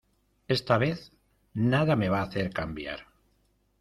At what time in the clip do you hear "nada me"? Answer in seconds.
1.53-2.09